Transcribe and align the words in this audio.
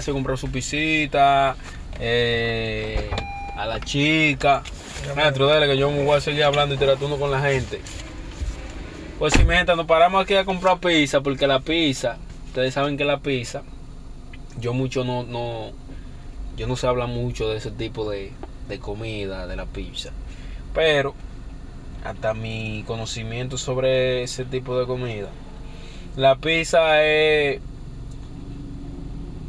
se 0.00 0.12
compró 0.12 0.36
su 0.36 0.50
pisita, 0.50 1.56
eh, 2.00 3.10
a 3.56 3.66
la 3.66 3.80
chica. 3.80 4.62
Maestro, 5.14 5.46
dale 5.46 5.66
que 5.66 5.76
yo 5.76 5.90
me 5.90 6.04
voy 6.04 6.16
a 6.16 6.20
seguir 6.20 6.44
hablando 6.44 6.74
y 6.74 6.76
interactuando 6.76 7.18
con 7.18 7.30
la 7.30 7.40
gente. 7.40 7.80
Pues 9.18 9.32
si 9.34 9.44
mi 9.44 9.54
gente, 9.54 9.74
nos 9.76 9.86
paramos 9.86 10.22
aquí 10.22 10.34
a 10.34 10.44
comprar 10.44 10.78
pizza, 10.78 11.20
porque 11.20 11.46
la 11.46 11.60
pizza, 11.60 12.18
ustedes 12.46 12.74
saben 12.74 12.96
que 12.96 13.04
la 13.04 13.20
pizza, 13.20 13.62
yo 14.58 14.74
mucho 14.74 15.04
no, 15.04 15.22
no, 15.22 15.70
yo 16.56 16.66
no 16.66 16.76
sé 16.76 16.86
hablar 16.86 17.08
mucho 17.08 17.48
de 17.48 17.56
ese 17.56 17.70
tipo 17.70 18.10
de, 18.10 18.32
de 18.68 18.78
comida, 18.78 19.46
de 19.46 19.56
la 19.56 19.64
pizza. 19.66 20.10
Pero, 20.74 21.14
hasta 22.04 22.34
mi 22.34 22.84
conocimiento 22.86 23.56
sobre 23.56 24.22
ese 24.22 24.44
tipo 24.44 24.78
de 24.78 24.86
comida, 24.86 25.28
la 26.16 26.36
pizza 26.36 27.02
es 27.02 27.60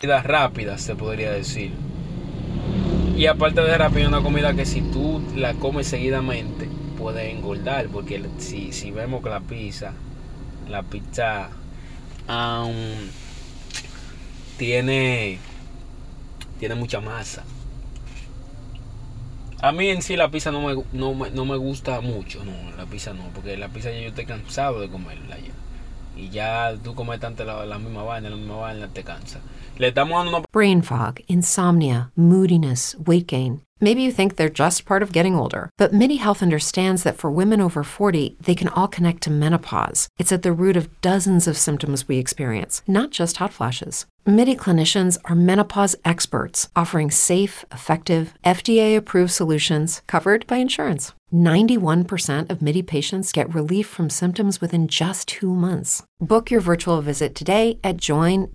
comida 0.00 0.22
rápida, 0.22 0.78
se 0.78 0.94
podría 0.94 1.32
decir. 1.32 1.72
Y 3.16 3.26
aparte 3.26 3.62
de 3.62 3.76
rápida, 3.76 4.06
una 4.06 4.22
comida 4.22 4.54
que 4.54 4.64
si 4.64 4.80
tú 4.80 5.20
la 5.34 5.54
comes 5.54 5.88
seguidamente, 5.88 6.68
puede 6.96 7.32
engordar. 7.32 7.88
Porque 7.88 8.22
si, 8.38 8.70
si 8.70 8.92
vemos 8.92 9.24
que 9.24 9.28
la 9.28 9.40
pizza, 9.40 9.92
la 10.68 10.84
pizza 10.84 11.48
tiene, 14.56 15.38
tiene 16.60 16.76
mucha 16.76 17.00
masa. 17.00 17.42
A 19.60 19.72
mí 19.72 19.88
en 19.88 20.02
sí 20.02 20.14
la 20.14 20.30
pizza 20.30 20.52
no 20.52 20.60
me, 20.60 20.80
no, 20.92 21.12
no 21.12 21.44
me 21.44 21.56
gusta 21.56 22.00
mucho, 22.00 22.44
no, 22.44 22.52
la 22.76 22.86
pizza 22.86 23.14
no, 23.14 23.24
porque 23.34 23.56
la 23.56 23.68
pizza 23.68 23.90
ya 23.90 23.98
yo 23.98 24.08
estoy 24.10 24.26
cansado 24.26 24.80
de 24.80 24.88
comerla 24.88 25.38
ya. 25.40 25.50
Y 26.18 26.30
ya 26.30 26.74
tú 26.82 26.94
comes 26.96 27.20
la, 27.20 27.64
la 27.64 27.78
misma 27.78 28.02
vaina, 28.02 28.28
la 28.28 28.36
misma 28.36 28.56
vaina, 28.56 28.88
te 28.88 29.04
cansa. 29.04 29.40
Le 29.78 29.88
estamos 29.88 30.18
dando 30.18 30.38
una... 30.38 30.46
Brain 30.52 30.82
fog, 30.82 31.20
insomnia, 31.28 32.10
moodiness, 32.16 32.96
weight 33.06 33.28
gain. 33.28 33.62
Maybe 33.80 34.02
you 34.02 34.10
think 34.10 34.34
they're 34.34 34.48
just 34.48 34.84
part 34.84 35.04
of 35.04 35.12
getting 35.12 35.36
older, 35.36 35.70
but 35.76 35.92
MIDI 35.92 36.16
Health 36.16 36.42
understands 36.42 37.04
that 37.04 37.16
for 37.16 37.30
women 37.30 37.60
over 37.60 37.84
40, 37.84 38.36
they 38.40 38.56
can 38.56 38.66
all 38.70 38.88
connect 38.88 39.22
to 39.22 39.30
menopause. 39.30 40.08
It's 40.18 40.32
at 40.32 40.42
the 40.42 40.50
root 40.52 40.76
of 40.76 41.00
dozens 41.00 41.46
of 41.46 41.56
symptoms 41.56 42.08
we 42.08 42.18
experience, 42.18 42.82
not 42.88 43.12
just 43.12 43.36
hot 43.36 43.52
flashes. 43.52 44.06
MIDI 44.28 44.54
clinicians 44.54 45.16
are 45.24 45.34
menopause 45.34 45.96
experts 46.04 46.68
offering 46.76 47.10
safe, 47.10 47.64
effective, 47.72 48.34
FDA 48.44 48.94
approved 48.94 49.30
solutions 49.30 50.02
covered 50.06 50.46
by 50.46 50.58
insurance. 50.58 51.14
91% 51.32 52.50
of 52.50 52.60
MIDI 52.62 52.82
patients 52.82 53.32
get 53.32 53.52
relief 53.54 53.86
from 53.86 54.10
symptoms 54.10 54.60
within 54.60 54.86
just 54.88 55.28
two 55.28 55.54
months. 55.54 56.02
Book 56.20 56.50
your 56.50 56.60
virtual 56.60 57.00
visit 57.00 57.34
today 57.36 57.78
at 57.84 57.96
joinmidi.com. 57.98 58.48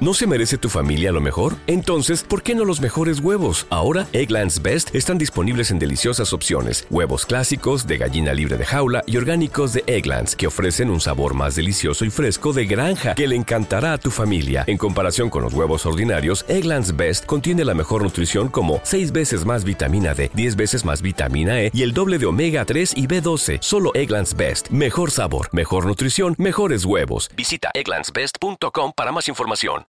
¿No 0.00 0.12
se 0.14 0.26
merece 0.26 0.58
tu 0.58 0.68
familia 0.68 1.12
lo 1.12 1.20
mejor? 1.20 1.54
Entonces, 1.68 2.24
¿por 2.24 2.42
qué 2.42 2.56
no 2.56 2.64
los 2.64 2.80
mejores 2.80 3.20
huevos? 3.20 3.68
Ahora, 3.70 4.08
Egglands 4.12 4.60
Best 4.60 4.92
están 4.96 5.16
disponibles 5.18 5.70
en 5.70 5.78
deliciosas 5.78 6.32
opciones. 6.32 6.88
Huevos 6.90 7.24
clásicos, 7.24 7.86
de 7.86 7.98
gallina 7.98 8.32
libre 8.32 8.56
de 8.56 8.64
jaula 8.64 9.04
y 9.06 9.16
orgánicos 9.16 9.72
de 9.72 9.84
Egglands, 9.86 10.34
que 10.34 10.48
ofrecen 10.48 10.90
un 10.90 11.00
sabor 11.00 11.34
más 11.34 11.54
delicioso 11.54 12.04
y 12.04 12.10
fresco 12.10 12.52
de 12.52 12.66
granja 12.66 13.14
que 13.14 13.28
le 13.28 13.36
encantará 13.46 13.92
a 13.92 13.98
tu 13.98 14.10
familia. 14.10 14.64
En 14.66 14.76
comparación 14.76 15.30
con 15.30 15.42
los 15.42 15.54
huevos 15.54 15.86
ordinarios, 15.86 16.44
Egglands 16.48 16.96
Best 16.96 17.26
contiene 17.26 17.64
la 17.64 17.74
mejor 17.74 18.02
nutrición 18.02 18.48
como 18.48 18.80
6 18.82 19.12
veces 19.12 19.44
más 19.44 19.62
vitamina 19.62 20.14
D, 20.14 20.32
10 20.34 20.56
veces 20.56 20.84
más 20.84 21.00
vitamina 21.00 21.62
E 21.62 21.70
y 21.72 21.82
el 21.82 21.92
doble 21.92 22.18
de 22.18 22.26
omega 22.26 22.64
3 22.64 22.94
y 22.96 23.06
B12. 23.06 23.58
Solo 23.60 23.92
Egglands 23.94 24.36
Best. 24.36 24.70
Mejor 24.70 25.12
sabor, 25.12 25.48
mejor 25.52 25.86
nutrición, 25.86 26.34
mejores 26.38 26.84
huevos. 26.84 27.30
Visita 27.36 27.70
egglandsbest.com 27.72 28.92
para 28.94 29.12
más 29.12 29.28
información. 29.28 29.84